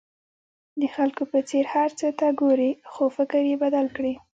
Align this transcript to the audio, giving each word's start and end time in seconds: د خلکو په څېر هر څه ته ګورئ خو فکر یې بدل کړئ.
د 0.81 0.83
خلکو 0.95 1.23
په 1.31 1.39
څېر 1.49 1.65
هر 1.75 1.89
څه 1.99 2.07
ته 2.19 2.27
ګورئ 2.41 2.71
خو 2.91 3.03
فکر 3.17 3.41
یې 3.49 3.55
بدل 3.63 3.85
کړئ. 3.95 4.13